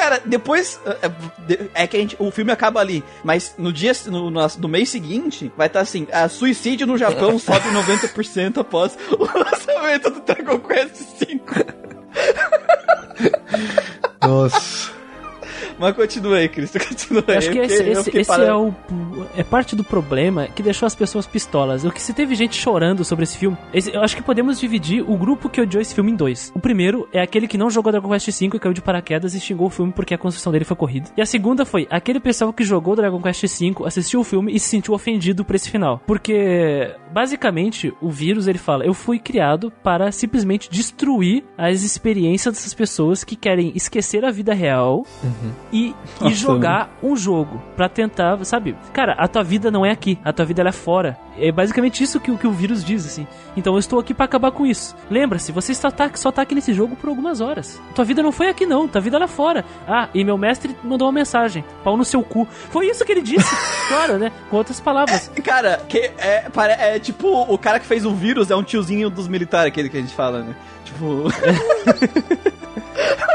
[0.00, 0.80] Cara, depois.
[0.86, 3.92] é, é, É que a gente, o filme acaba ali, mas no dia.
[4.06, 8.96] No, no, no mês seguinte, vai estar assim: a suicídio no Japão sobe 90% após
[9.10, 11.40] o lançamento do Dragon Quest V.
[14.22, 14.99] Nossa.
[15.80, 17.36] Mas continua aí, Cristo, continua aí.
[17.38, 17.82] Acho que esse,
[18.18, 18.72] esse, é o.
[19.36, 21.84] É parte do problema que deixou as pessoas pistolas.
[21.84, 23.56] O que se teve gente chorando sobre esse filme.
[23.72, 26.52] esse- eu acho que podemos dividir o grupo que odiou esse filme em dois.
[26.54, 29.40] O primeiro é aquele que não jogou Dragon Quest V e caiu de paraquedas e
[29.40, 31.08] xingou o filme porque a construção dele foi corrida.
[31.16, 34.60] E a segunda foi aquele pessoal que jogou Dragon Quest V, assistiu o filme e
[34.60, 36.02] se sentiu ofendido por esse final.
[36.06, 42.74] Porque, basicamente, o vírus ele fala: Eu fui criado para simplesmente destruir as experiências dessas
[42.74, 45.06] pessoas que querem esquecer a vida real
[45.72, 48.76] e e, e jogar um jogo pra tentar, sabe?
[48.92, 51.18] Cara, a tua vida não é aqui, a tua vida ela é fora.
[51.38, 53.26] É basicamente isso que, o- que o vírus diz, assim.
[53.56, 54.94] Então eu estou aqui pra acabar com isso.
[55.10, 57.80] Lembra-se, você só tá, só tá aqui nesse jogo por algumas horas.
[57.94, 58.86] Tua vida não foi aqui, não.
[58.86, 59.64] Tua vida lá fora.
[59.88, 61.64] Ah, e meu mestre mandou uma mensagem.
[61.82, 62.46] Pau no seu cu.
[62.50, 63.56] Foi isso que ele disse.
[63.88, 64.30] claro, né?
[64.50, 65.30] Com outras palavras.
[65.42, 69.08] Cara, que é, pare- é tipo o cara que fez o vírus é um tiozinho
[69.08, 70.54] dos militares, aquele que a gente fala, né?
[70.84, 71.24] Tipo.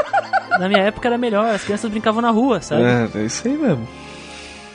[0.58, 2.82] Na minha época era melhor, as crianças brincavam na rua, sabe?
[2.82, 3.86] É, é isso aí mesmo.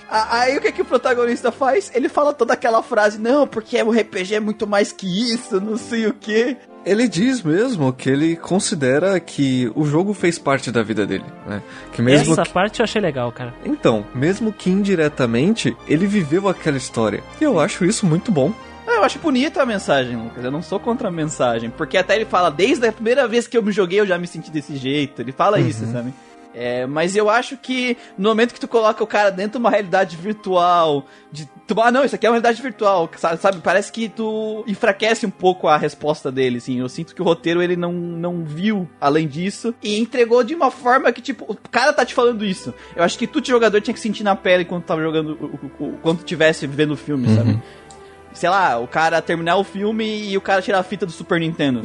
[0.09, 1.89] Aí o que, que o protagonista faz?
[1.95, 5.77] Ele fala toda aquela frase, não, porque o RPG é muito mais que isso, não
[5.77, 6.57] sei o quê.
[6.85, 11.61] Ele diz mesmo que ele considera que o jogo fez parte da vida dele, né?
[11.93, 13.53] Que mesmo Essa que- parte eu achei legal, cara.
[13.63, 17.23] Então, mesmo que indiretamente, ele viveu aquela história.
[17.39, 18.51] E eu acho isso muito bom.
[19.01, 20.45] Eu acho bonita a mensagem, Lucas.
[20.45, 21.71] Eu não sou contra a mensagem.
[21.71, 24.27] Porque até ele fala, desde a primeira vez que eu me joguei, eu já me
[24.27, 25.23] senti desse jeito.
[25.23, 26.13] Ele fala isso, sabe?
[26.53, 29.71] É, mas eu acho que no momento que tu coloca o cara dentro de uma
[29.71, 33.57] realidade virtual, de tu, ah não, isso aqui é uma realidade virtual, sabe?
[33.63, 36.79] Parece que tu enfraquece um pouco a resposta dele, assim.
[36.79, 40.69] Eu sinto que o roteiro ele não, não viu além disso e entregou de uma
[40.69, 42.71] forma que, tipo, o cara tá te falando isso.
[42.95, 45.35] Eu acho que tu, jogador, tinha que sentir na pele quando tava jogando,
[46.03, 47.59] quando tivesse vendo o filme, sabe?
[48.33, 51.39] Sei lá, o cara terminar o filme e o cara tirar a fita do Super
[51.39, 51.81] Nintendo.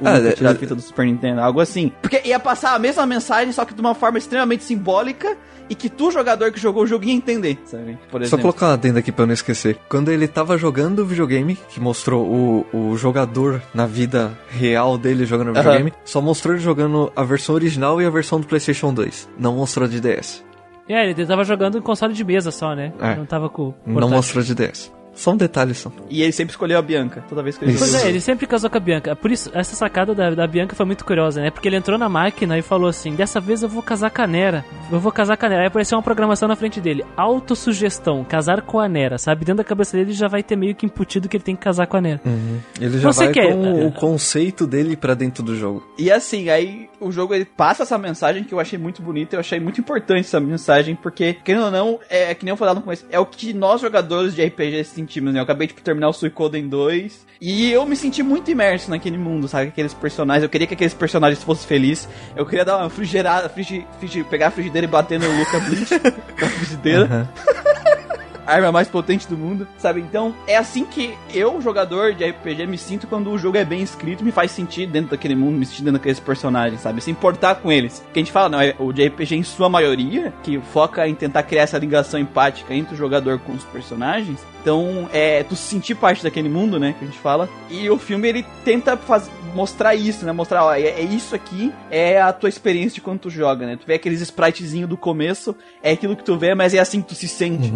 [0.00, 1.92] O Ah, é- tirar a é- fita do Super Nintendo, algo assim.
[2.00, 5.36] Porque ia passar a mesma mensagem, só que de uma forma extremamente simbólica
[5.68, 7.98] e que tu, jogador que jogou o jogo, ia entender, sabe?
[8.10, 9.78] Por Só colocar uma adenda aqui pra eu não esquecer.
[9.88, 15.24] Quando ele tava jogando o videogame, que mostrou o, o jogador na vida real dele
[15.24, 18.92] jogando o videogame, só mostrou ele jogando a versão original e a versão do PlayStation
[18.92, 19.28] 2.
[19.38, 20.44] Não mostrou de DS.
[20.88, 22.92] É, ele tava jogando em console de mesa só, né?
[23.00, 23.14] É.
[23.14, 23.72] Não tava com.
[23.86, 24.16] Não portátil.
[24.16, 24.92] mostrou de DS.
[25.14, 25.92] Só um detalhe só.
[26.08, 27.80] E ele sempre escolheu a Bianca, toda vez que ele Isso.
[27.80, 29.14] Pois é, ele sempre casou com a Bianca.
[29.14, 31.50] Por isso, essa sacada da, da Bianca foi muito curiosa, né?
[31.50, 34.26] Porque ele entrou na máquina e falou assim: dessa vez eu vou casar com a
[34.26, 34.64] Nera.
[34.90, 35.62] Eu vou casar com a Nera.
[35.62, 39.44] Aí apareceu uma programação na frente dele: autossugestão, casar com a Nera, sabe?
[39.44, 41.86] Dentro da cabeça dele já vai ter meio que imputido que ele tem que casar
[41.86, 42.20] com a Nera.
[42.80, 45.86] Ele já Você vai quer- com o conceito dele pra dentro do jogo.
[45.98, 49.40] E assim, aí o jogo ele passa essa mensagem que eu achei muito bonita, eu
[49.40, 52.80] achei muito importante essa mensagem, porque, querendo ou não, é que nem eu falei no
[52.82, 55.40] começo, é o que nós jogadores de RPG sentimos, né?
[55.40, 59.48] Eu acabei de terminar o Suicoden 2 e eu me senti muito imerso naquele mundo,
[59.48, 59.68] sabe?
[59.68, 63.84] Aqueles personagens, eu queria que aqueles personagens fossem felizes, eu queria dar uma frigerada, frigi,
[63.98, 65.90] frigi, pegar a frigideira e bater no Luca Blitz
[66.38, 67.30] com a frigideira.
[67.48, 67.61] a
[68.46, 70.00] arma mais potente do mundo, sabe?
[70.00, 73.82] Então, é assim que eu, jogador de RPG, me sinto quando o jogo é bem
[73.82, 77.00] escrito, me faz sentir dentro daquele mundo, me sentir dentro daqueles personagens, sabe?
[77.00, 78.00] Se importar com eles.
[78.00, 81.14] Porque a gente fala, não, é o de RPG em sua maioria, que foca em
[81.14, 84.40] tentar criar essa ligação empática entre o jogador com os personagens.
[84.60, 87.48] Então, é tu se sentir parte daquele mundo, né, que a gente fala.
[87.70, 90.32] E o filme, ele tenta faz, mostrar isso, né?
[90.32, 93.76] Mostrar, ó, é, é isso aqui, é a tua experiência de quando tu joga, né?
[93.76, 97.08] Tu vê aqueles spritezinhos do começo, é aquilo que tu vê, mas é assim que
[97.08, 97.72] tu se sente.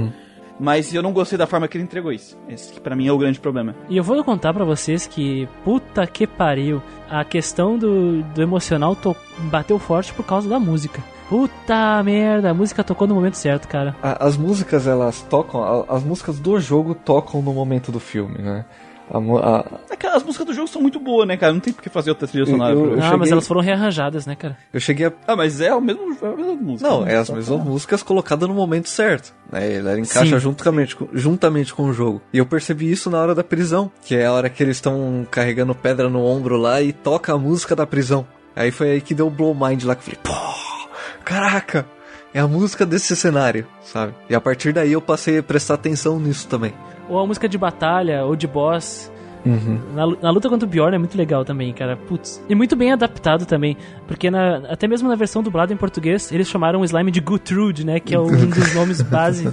[0.58, 2.36] Mas eu não gostei da forma que ele entregou isso.
[2.48, 3.74] Esse que pra mim é o grande problema.
[3.88, 8.96] E eu vou contar pra vocês que, puta que pariu, a questão do, do emocional
[8.96, 9.14] to-
[9.50, 11.02] bateu forte por causa da música.
[11.28, 13.96] Puta merda, a música tocou no momento certo, cara.
[14.00, 18.64] As músicas, elas tocam, as músicas do jogo tocam no momento do filme, né?
[19.10, 21.52] A a- Aquelas músicas do jogo são muito boas, né, cara?
[21.52, 22.72] Não tem por que fazer outra trilha sonora.
[22.74, 24.56] Eu- pra- eu ah, cheguei- mas elas foram rearranjadas, né, cara?
[24.72, 26.88] eu cheguei a Ah, mas é o mesmo, é a mesma música.
[26.90, 27.14] Não, né?
[27.14, 29.32] é as mesmas músicas colocadas no momento certo.
[29.50, 29.74] Né?
[29.76, 30.40] Ela encaixa Sim.
[30.40, 32.20] juntamente, com- juntamente com o jogo.
[32.32, 35.26] E eu percebi isso na hora da prisão, que é a hora que eles estão
[35.30, 38.26] carregando pedra no ombro lá e toca a música da prisão.
[38.56, 40.56] Aí foi aí que deu o blow mind lá que eu falei, pô,
[41.24, 41.86] caraca,
[42.37, 44.12] é a música desse cenário, sabe?
[44.29, 46.72] E a partir daí eu passei a prestar atenção nisso também.
[47.09, 49.11] Ou a música de batalha, ou de boss.
[49.44, 49.79] Uhum.
[49.94, 51.96] Na, na luta contra o Bjorn é muito legal também, cara.
[51.96, 52.42] Putz.
[52.49, 53.77] E muito bem adaptado também.
[54.09, 57.87] Porque na- até mesmo na versão dublada em português, eles chamaram o slime de Gutrude,
[57.87, 58.01] né?
[58.01, 59.49] Que é um dos nomes base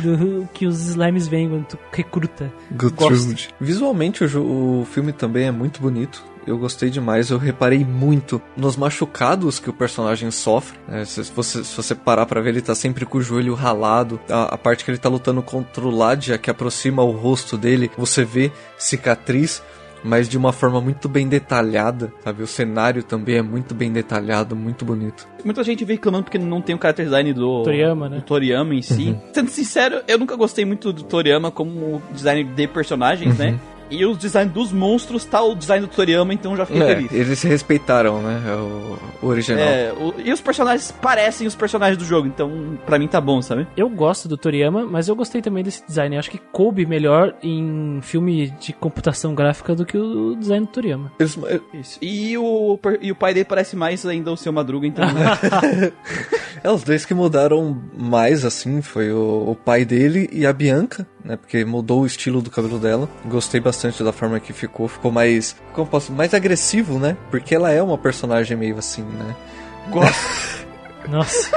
[0.00, 2.50] do que os slimes vêm quando tu recruta.
[2.72, 3.50] Gutrude.
[3.60, 6.24] Visualmente o, o filme também é muito bonito.
[6.46, 10.78] Eu gostei demais, eu reparei muito nos machucados que o personagem sofre.
[10.86, 11.04] né?
[11.04, 14.20] se, você, se você parar pra ver, ele tá sempre com o joelho ralado.
[14.28, 17.90] A, a parte que ele tá lutando contra o Ladia, que aproxima o rosto dele,
[17.96, 19.62] você vê cicatriz,
[20.04, 22.42] mas de uma forma muito bem detalhada, sabe?
[22.42, 25.26] O cenário também é muito bem detalhado, muito bonito.
[25.42, 28.16] Muita gente vem reclamando porque não tem o character design do Toriyama, né?
[28.16, 29.16] do Toriyama em si.
[29.32, 33.58] Sendo sincero, eu nunca gostei muito do Toriyama como design de personagens, né?
[33.90, 37.12] E os designs dos monstros tá o design do Toriyama, então já fiquei É, feliz.
[37.12, 38.42] eles se respeitaram, né?
[38.46, 39.62] É o, o original.
[39.64, 43.40] É, o- e os personagens parecem os personagens do jogo, então pra mim tá bom,
[43.42, 43.66] sabe?
[43.76, 46.14] Eu gosto do Toriyama, mas eu gostei também desse design.
[46.16, 50.72] Eu acho que coube melhor em filme de computação gráfica do que o design do
[50.72, 51.12] Toriyama.
[51.18, 51.38] Eles-
[51.72, 51.98] Isso.
[52.02, 55.04] E o, e o pai dele parece mais ainda o seu Madruga, então.
[56.62, 61.06] É, os dois que mudaram mais, assim, foi o, o pai dele e a Bianca,
[61.22, 61.36] né?
[61.36, 63.06] Porque mudou o estilo do cabelo dela.
[63.26, 63.73] Gostei bastante
[64.04, 64.88] da forma que ficou.
[64.88, 65.56] Ficou mais.
[65.72, 66.12] Como posso?
[66.12, 67.16] Mais agressivo, né?
[67.30, 69.34] Porque ela é uma personagem meio assim, né?
[69.90, 70.66] Gosto.
[71.08, 71.50] Nossa.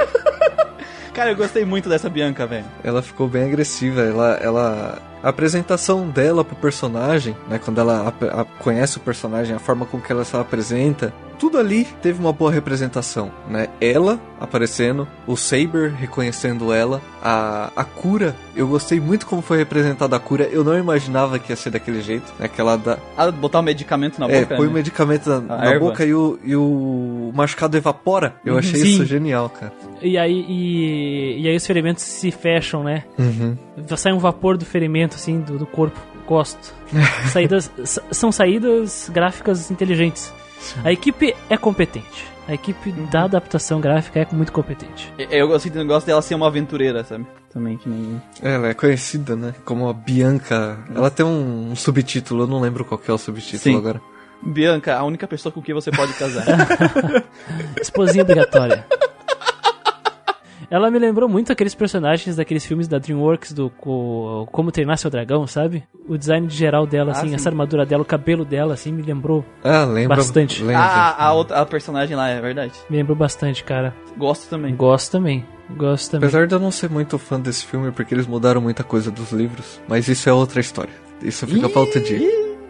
[1.14, 2.66] Cara, eu gostei muito dessa Bianca, velho.
[2.84, 4.02] Ela ficou bem agressiva.
[4.02, 7.58] Ela, ela, a apresentação dela pro personagem, né?
[7.62, 11.56] Quando ela ap- a- conhece o personagem, a forma com que ela se apresenta, tudo
[11.58, 13.68] ali teve uma boa representação, né?
[13.80, 18.34] Ela aparecendo, o Saber reconhecendo ela, a, a cura.
[18.54, 20.44] Eu gostei muito como foi representada a cura.
[20.44, 22.46] Eu não imaginava que ia ser daquele jeito, né?
[22.48, 24.56] Que ela dá, Ah, botar um medicamento na é, boca.
[24.56, 24.70] põe né?
[24.70, 25.86] o medicamento na, A na erva.
[25.86, 28.34] boca e o, e o machucado evapora.
[28.44, 28.58] Eu Uhum.
[28.60, 28.86] achei Sim.
[28.94, 29.72] isso genial, cara.
[30.00, 33.02] E aí, e, e aí os ferimentos se fecham, né?
[33.18, 33.56] Uhum.
[33.96, 35.98] Sai um vapor do ferimento, assim, do, do corpo.
[36.26, 36.74] Gosto.
[37.32, 37.70] Saídas,
[38.10, 40.32] são saídas gráficas inteligentes.
[40.84, 42.26] A equipe é competente.
[42.48, 45.12] A equipe da adaptação gráfica é muito competente.
[45.18, 47.26] Eu gostei do negócio dela ser uma aventureira, sabe?
[47.52, 48.20] Também que nem.
[48.42, 49.54] Ela é conhecida, né?
[49.64, 50.78] Como a Bianca.
[50.94, 53.76] Ela tem um, um subtítulo, eu não lembro qual que é o subtítulo Sim.
[53.76, 54.00] agora.
[54.42, 56.46] Bianca, a única pessoa com quem você pode casar.
[57.80, 58.86] Esposinha obrigatória.
[60.70, 65.10] Ela me lembrou muito aqueles personagens daqueles filmes da DreamWorks do co- Como Treinar Seu
[65.10, 65.82] Dragão, sabe?
[66.06, 67.34] O design de geral dela, Ah, assim, sim.
[67.34, 70.62] essa armadura dela, o cabelo dela, assim, me lembrou, Ah, lembra Bastante.
[70.62, 70.82] Lembra.
[70.84, 72.72] ah, a, outra, a personagem lá, é verdade.
[72.90, 73.94] me lembrou bastante, cara.
[74.16, 74.74] Gosto também.
[74.76, 76.26] Gosto também, gosto também.
[76.28, 79.32] Apesar de eu não ser muito fã desse filme, porque eles mudaram muita coisa dos
[79.32, 80.92] livros, mas isso é outra história.
[81.22, 82.20] Isso fica pra outro dia.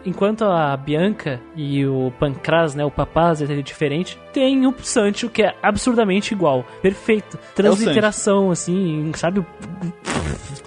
[0.08, 5.42] Enquanto a Bianca e o Pancras, né, o Papaz, é diferente, tem o Sancho que
[5.42, 9.44] é absurdamente igual, perfeito, transliteração, assim, sabe?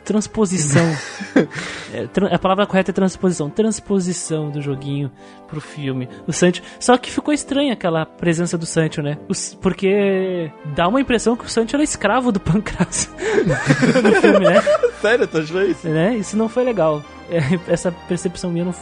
[0.03, 0.85] Transposição.
[1.93, 3.49] É, a palavra correta é transposição.
[3.49, 5.11] Transposição do joguinho
[5.49, 6.07] pro filme.
[6.25, 6.61] O Sancho.
[6.79, 9.17] Só que ficou estranha aquela presença do Sancho, né?
[9.27, 13.09] Os- porque dá uma impressão que o Sancho era escravo do Pancras
[14.01, 14.61] no filme, né?
[15.01, 15.85] Sério, tu achou isso?
[15.89, 16.15] né?
[16.15, 17.03] Isso não foi legal.
[17.29, 17.39] É,
[17.73, 18.73] Essa percepção minha não,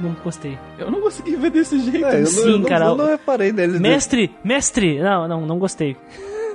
[0.00, 0.58] não gostei.
[0.78, 2.04] Eu não consegui ver desse jeito.
[2.06, 3.78] É, eu, Sim, não, eu não- cara, eu não reparei nele.
[3.78, 4.34] Mestre!
[4.42, 4.98] Mestre!
[5.00, 5.96] Não, não, não gostei.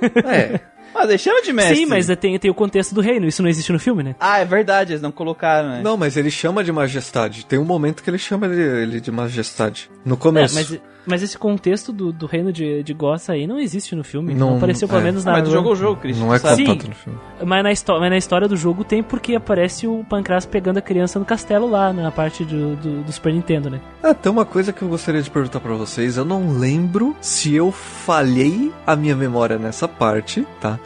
[0.26, 0.60] É,
[0.94, 1.76] Mas ele chama de mestre.
[1.76, 3.26] Sim, mas tem, tem o contexto do reino.
[3.26, 4.14] Isso não existe no filme, né?
[4.20, 5.80] Ah, é verdade, eles não colocaram, né?
[5.82, 7.44] não, mas ele chama de majestade.
[7.46, 9.90] Tem um momento que ele chama ele, ele de majestade.
[10.04, 10.54] No É, começo.
[10.54, 14.34] mas, mas esse contexto do, do reino de, de Gossa aí não existe no filme.
[14.34, 15.04] Não, Não, apareceu pelo é.
[15.04, 15.32] menos na.
[15.32, 16.24] mas tu jogou o jogo, Christian.
[16.26, 16.64] Não é sabe?
[16.64, 16.88] contado Sim.
[16.88, 17.18] no filme.
[17.44, 21.18] mas, na mas na história do jogo tem porque aparece o Pancras pegando a criança
[21.18, 23.80] no castelo lá, na parte do, do, do Super Nintendo, né?
[24.02, 26.16] Ah, tem uma coisa que eu gostaria de perguntar pra vocês.
[26.16, 30.78] Eu não lembro se eu falhei a minha memória nessa parte, tá?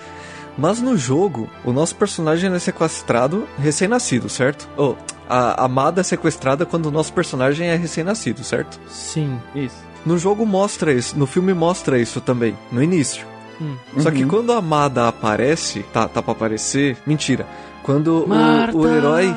[0.59, 4.69] Mas no jogo, o nosso personagem é sequestrado recém-nascido, certo?
[4.77, 4.95] Oh,
[5.29, 8.81] a amada é sequestrada quando o nosso personagem é recém-nascido, certo?
[8.89, 9.39] Sim.
[9.55, 9.89] Isso.
[10.05, 13.27] No jogo mostra isso, no filme mostra isso também, no início.
[13.61, 13.75] Hum.
[13.99, 14.29] Só que Uhum.
[14.29, 17.47] quando a amada aparece, tá, tá pra aparecer, mentira.
[17.83, 19.35] Quando o, o herói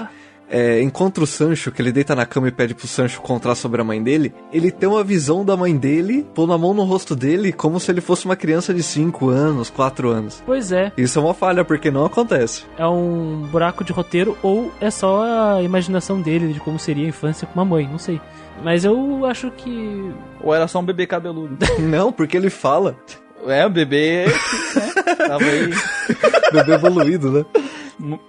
[0.50, 3.82] é, encontra o Sancho, que ele deita na cama e pede pro Sancho contar sobre
[3.82, 7.16] a mãe dele, ele tem uma visão da mãe dele, pondo a mão no rosto
[7.16, 10.42] dele, como se ele fosse uma criança de 5 anos, 4 anos.
[10.46, 10.92] Pois é.
[10.98, 12.64] Isso é uma falha, porque não acontece.
[12.78, 17.10] É um buraco de roteiro ou é só a imaginação dele de como seria a
[17.10, 18.22] infância com uma mãe, não sei.
[18.62, 20.14] Mas eu acho que.
[20.42, 21.58] Ou era só um bebê cabeludo?
[21.80, 22.96] não, porque ele fala.
[23.50, 25.70] É, o bebê que, né, tava aí
[26.54, 27.46] Bebê evoluído, né?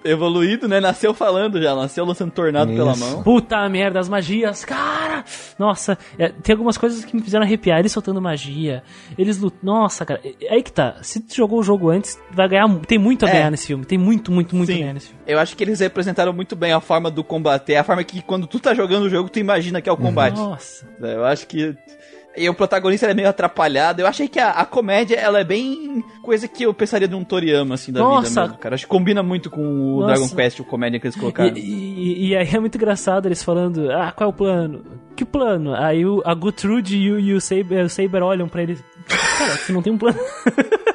[0.04, 0.78] evoluído, né?
[0.78, 3.00] Nasceu falando já, nasceu lançando tornado pela Isso.
[3.04, 3.22] mão.
[3.22, 5.24] Puta merda, as magias, cara!
[5.58, 7.78] Nossa, é, tem algumas coisas que me fizeram arrepiar.
[7.80, 8.82] Eles soltando magia,
[9.18, 9.58] eles lutam.
[9.62, 10.96] Nossa, cara, é- aí que tá.
[11.02, 12.68] Se tu jogou o jogo antes, vai ganhar.
[12.86, 13.32] Tem muito a É.
[13.32, 13.84] ganhar nesse filme.
[13.84, 14.80] Tem muito, muito, muito a Sim.
[14.80, 15.22] ganhar nesse filme.
[15.26, 17.72] Eu acho que eles representaram muito bem a forma do combate.
[17.72, 19.96] É a forma que quando tu tá jogando o jogo, tu imagina que é o
[19.96, 20.36] combate.
[20.36, 20.86] Nossa.
[21.00, 21.74] Eu acho que.
[22.36, 24.00] E o protagonista é meio atrapalhado.
[24.02, 27.22] Eu achei que a, a comédia, ela é bem coisa que eu pensaria de um
[27.22, 28.28] Toriyama, assim, da Nossa.
[28.28, 28.74] vida mesmo, cara.
[28.74, 30.14] Acho que combina muito com o Nossa.
[30.14, 31.56] Dragon Quest, o comédia que eles colocaram.
[31.56, 34.84] E, e- e aí é muito engraçado eles falando, ah, qual é o plano?
[35.14, 35.74] Que plano?
[35.76, 38.78] Aí o, a Gutrude e o, e o Saber, o Saber olham pra ele.
[39.38, 40.18] Cara, tu não tem um plano.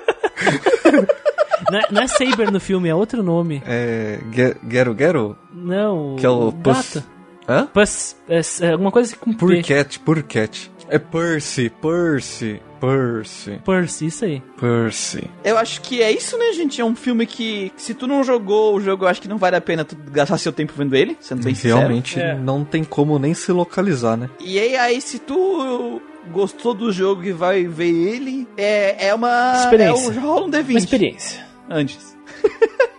[1.71, 3.61] não, é, não é Saber no filme, é outro nome.
[3.65, 4.19] É.
[4.33, 5.37] Ge- Gero Gero?
[5.53, 6.15] Não.
[6.17, 6.95] Que é o Puss.
[6.95, 7.07] Gato.
[7.47, 7.65] Hã?
[7.67, 8.15] Puss.
[8.27, 9.33] É, é alguma coisa com.
[9.33, 10.71] Purcat, Purcat.
[10.89, 14.41] É Percy, Percy, Percy, Percy, isso aí.
[14.59, 15.23] Percy.
[15.43, 16.81] Eu acho que é isso, né, gente?
[16.81, 19.55] É um filme que, se tu não jogou o jogo, eu acho que não vale
[19.55, 21.77] a pena tu gastar seu tempo vendo ele, sendo bem sincero.
[21.77, 22.33] Realmente É.
[22.35, 24.29] não tem como nem se localizar, né?
[24.39, 29.53] E aí, aí, se tu gostou do jogo e vai ver ele, é, é uma...
[29.63, 30.05] Experiência.
[30.07, 31.45] É um, já rola um D20 Uma experiência.
[31.69, 32.17] antes.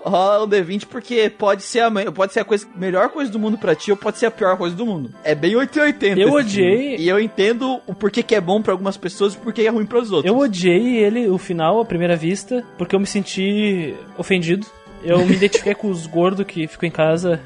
[0.00, 3.58] rola um D20 porque pode ser a, pode ser a coisa, melhor coisa do mundo
[3.58, 5.12] pra ti ou pode ser a pior coisa do mundo.
[5.24, 6.20] É bem 880.
[6.20, 6.96] Eu odiei- filme.
[7.04, 9.86] E eu entendo o porquê que é bom pra algumas pessoas e porquê é ruim
[9.86, 10.32] pros outros.
[10.32, 14.66] Eu odiei ele, o final, à primeira vista, porque eu me senti ofendido.
[15.02, 17.40] Eu me identifiquei com os gordos que ficam em casa,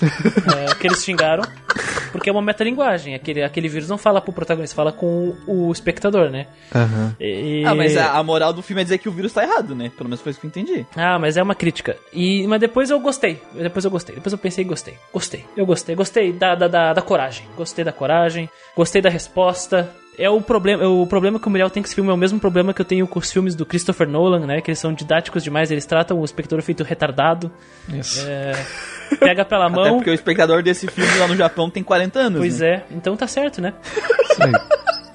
[0.00, 1.42] é, que eles xingaram.
[2.12, 3.14] Porque é uma metalinguagem.
[3.14, 6.46] Aquele, aquele vírus não fala pro protagonista, fala com o, o espectador, né?
[6.74, 7.16] Aham.
[7.20, 9.74] E- Ah, mas a, a moral do filme é dizer que o vírus tá errado,
[9.74, 9.90] né?
[9.96, 10.86] Pelo menos foi isso que eu entendi.
[10.94, 11.96] Ah, mas é uma crítica.
[12.12, 13.40] E, mas depois eu gostei.
[13.54, 14.14] Depois eu gostei.
[14.14, 14.94] Depois eu pensei e gostei.
[15.12, 15.44] Gostei.
[15.56, 15.94] Eu gostei.
[15.94, 17.46] Gostei da, da, da, da coragem.
[17.56, 18.48] Gostei da coragem.
[18.76, 19.90] Gostei da resposta.
[20.18, 22.38] É o problema, o problema que o Muriel tem com esse filme é o mesmo
[22.38, 24.60] problema que eu tenho com os filmes do Christopher Nolan, né?
[24.60, 27.50] Que eles são didáticos demais, eles tratam o espectador feito retardado.
[27.88, 28.22] Isso.
[28.28, 28.52] É,
[29.18, 29.96] pega pela Até mão.
[29.96, 32.38] porque o espectador desse filme lá no Japão tem 40 anos.
[32.38, 32.66] Pois né?
[32.68, 33.72] é, então tá certo, né?
[34.40, 34.52] Aí.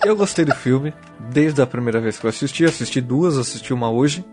[0.06, 2.64] Eu gostei do filme desde a primeira vez que eu assisti.
[2.66, 4.24] Assisti duas, assisti uma hoje,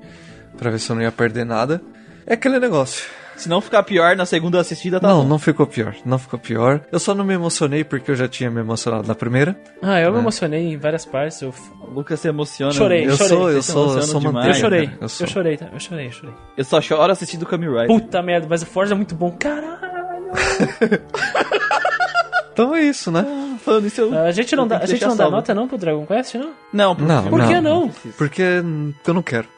[0.57, 1.81] pra ver se eu não ia perder nada.
[2.27, 3.05] É aquele negócio.
[3.37, 5.29] Se não ficar pior na segunda assistida, tá não, bom.
[5.29, 5.95] não ficou pior.
[6.05, 6.81] Não ficou pior.
[6.93, 9.57] Eu só não me emocionei porque eu já tinha me emocionado na primeira.
[9.83, 11.43] Ah, eu me emocionei em várias partes.
[11.43, 12.73] Eu, O Lucas se emociona.
[12.73, 13.29] Chorei, Eu chorei.
[13.29, 14.49] sou, eu sou, eu sou demais.
[14.49, 14.87] eu chorei.
[14.87, 14.99] cara.
[15.01, 15.27] Eu, sou.
[15.27, 15.67] chorei, tá?
[15.73, 16.35] Eu chorei, eu chorei.
[16.57, 17.87] Eu só choro assistindo Kamen Rider.
[17.89, 19.31] Puta merda, mas o Forza é muito bom.
[19.33, 19.85] Caralho!
[22.53, 23.27] Então é isso, né?
[23.65, 24.17] Falando isso, eu...
[24.17, 26.53] A gente não eu dá, a gente não dá nota não pro Dragon Quest, não?
[26.73, 27.25] Não, pro Não.
[27.29, 27.81] Por que não.
[27.87, 27.91] não?
[28.17, 28.43] Porque
[29.05, 29.49] eu não quero.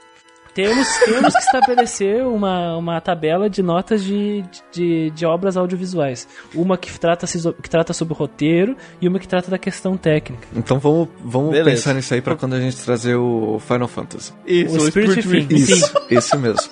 [0.57, 4.43] Temos, temos que estabelecer uma, uma tabela de notas de,
[4.73, 6.27] de, de obras audiovisuais.
[6.55, 10.49] Uma que trata, que trata sobre o roteiro e uma que trata da questão técnica.
[10.57, 11.71] Então vamos, vamos Beleza.
[11.71, 14.33] pensar nisso aí pra quando a gente trazer o Final Fantasy.
[14.47, 15.55] Isso, O Spirit Spirit Fim.
[15.55, 16.71] Isso, esse mesmo.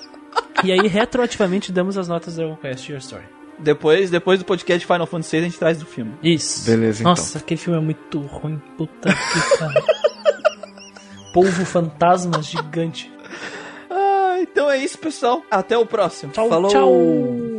[0.64, 3.24] E aí, retroativamente, damos as notas do Dragon Quest Your Story.
[3.58, 6.14] Depois, depois do podcast Final Fantasy VI, a gente traz do filme.
[6.22, 6.64] Isso.
[6.64, 7.10] Beleza, então.
[7.10, 8.58] Nossa, aquele filme é muito ruim.
[8.78, 9.82] Puta que pariu.
[11.34, 13.12] Polvo fantasma gigante.
[14.44, 15.42] Então é isso, pessoal.
[15.50, 16.32] Até o próximo.
[16.32, 16.70] Tchau, Falou!
[16.70, 17.53] tchau.